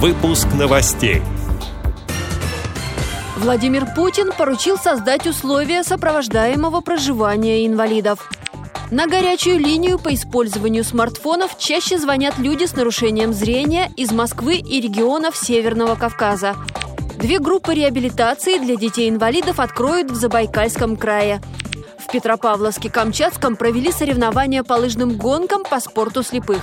[0.00, 1.22] Выпуск новостей.
[3.36, 8.30] Владимир Путин поручил создать условия сопровождаемого проживания инвалидов.
[8.92, 14.80] На горячую линию по использованию смартфонов чаще звонят люди с нарушением зрения из Москвы и
[14.80, 16.54] регионов Северного Кавказа.
[17.18, 21.40] Две группы реабилитации для детей-инвалидов откроют в Забайкальском крае.
[21.98, 26.62] В Петропавловске-Камчатском провели соревнования по лыжным гонкам по спорту слепых.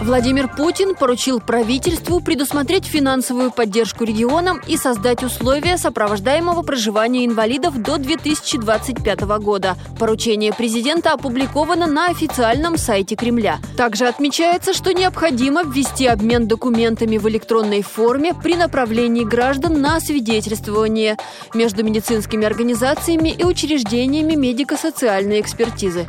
[0.00, 7.96] Владимир Путин поручил правительству предусмотреть финансовую поддержку регионам и создать условия сопровождаемого проживания инвалидов до
[7.96, 9.76] 2025 года.
[9.98, 13.58] Поручение президента опубликовано на официальном сайте Кремля.
[13.78, 21.16] Также отмечается, что необходимо ввести обмен документами в электронной форме при направлении граждан на свидетельствование
[21.54, 26.06] между медицинскими организациями и учреждениями медико-социальной экспертизы.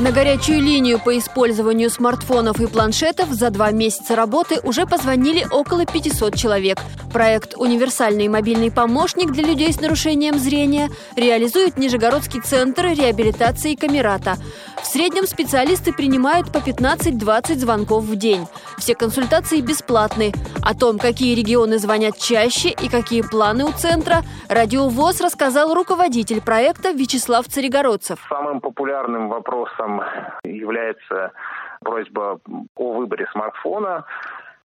[0.00, 5.84] На горячую линию по использованию смартфонов и планшетов за два месяца работы уже позвонили около
[5.84, 6.78] 500 человек.
[7.12, 14.38] Проект «Универсальный мобильный помощник для людей с нарушением зрения» реализует Нижегородский центр реабилитации Камерата.
[14.82, 18.46] В среднем специалисты принимают по 15-20 звонков в день.
[18.78, 20.32] Все консультации бесплатны.
[20.64, 26.90] О том, какие регионы звонят чаще и какие планы у центра, Радиовоз рассказал руководитель проекта
[26.92, 28.18] Вячеслав Царегородцев.
[28.28, 30.02] Самым популярным вопросом
[30.44, 31.32] является
[31.80, 32.40] просьба
[32.74, 34.04] о выборе смартфона.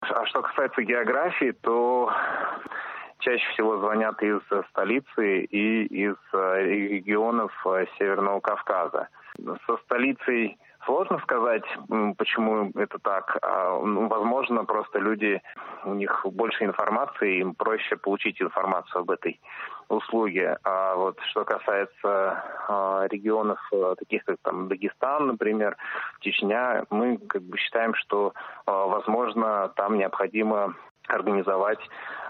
[0.01, 2.11] А что касается географии, то
[3.19, 7.53] чаще всего звонят из столицы и из регионов
[7.99, 9.09] Северного Кавказа.
[9.67, 11.65] Со столицей Сложно сказать,
[12.19, 13.39] почему это так.
[13.43, 15.41] А, ну, возможно, просто люди,
[15.85, 19.41] у них больше информации, им проще получить информацию об этой
[19.89, 20.59] услуге.
[20.63, 25.77] А вот что касается а, регионов, а, таких как там Дагестан, например,
[26.21, 28.35] Чечня, мы как бы считаем, что,
[28.67, 30.75] а, возможно, там необходимо
[31.09, 31.81] организовать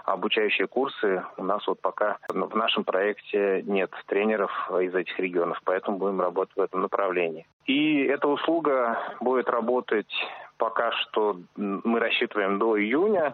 [0.05, 1.23] обучающие курсы.
[1.37, 6.55] У нас вот пока в нашем проекте нет тренеров из этих регионов, поэтому будем работать
[6.55, 7.47] в этом направлении.
[7.65, 10.11] И эта услуга будет работать
[10.57, 13.33] пока что мы рассчитываем до июня.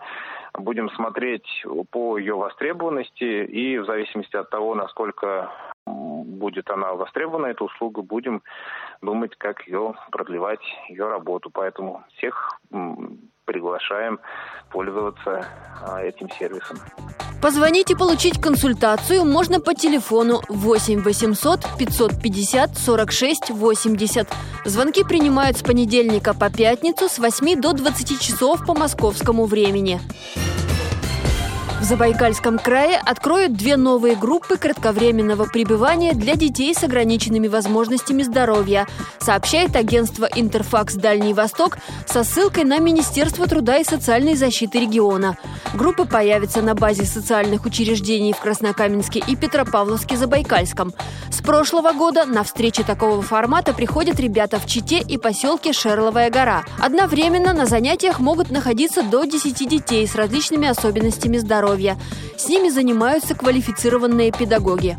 [0.53, 5.51] Будем смотреть по ее востребованности и в зависимости от того, насколько
[5.85, 8.41] будет она востребована, эта услуга, будем
[9.01, 11.49] думать, как ее продлевать, ее работу.
[11.51, 12.59] Поэтому всех
[13.51, 14.19] приглашаем
[14.69, 15.45] пользоваться
[15.85, 16.77] а, этим сервисом.
[17.41, 24.27] Позвонить и получить консультацию можно по телефону 8 800 550 46 80.
[24.65, 29.99] Звонки принимают с понедельника по пятницу с 8 до 20 часов по московскому времени.
[31.81, 38.85] В Забайкальском крае откроют две новые группы кратковременного пребывания для детей с ограниченными возможностями здоровья,
[39.19, 45.37] сообщает агентство «Интерфакс Дальний Восток» со ссылкой на Министерство труда и социальной защиты региона.
[45.73, 50.93] Группы появятся на базе социальных учреждений в Краснокаменске и Петропавловске-Забайкальском.
[51.31, 56.63] С прошлого года на встречи такого формата приходят ребята в Чите и поселке Шерловая гора.
[56.77, 61.97] Одновременно на занятиях могут находиться до 10 детей с различными особенностями здоровья здоровья.
[62.37, 64.97] С ними занимаются квалифицированные педагоги.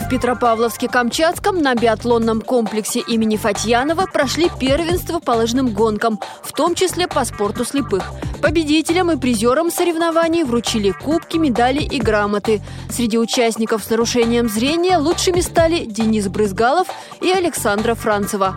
[0.00, 7.06] В Петропавловске-Камчатском на биатлонном комплексе имени Фатьянова прошли первенство по лыжным гонкам, в том числе
[7.06, 8.04] по спорту слепых.
[8.42, 12.60] Победителям и призерам соревнований вручили кубки, медали и грамоты.
[12.90, 16.88] Среди участников с нарушением зрения лучшими стали Денис Брызгалов
[17.20, 18.56] и Александра Францева.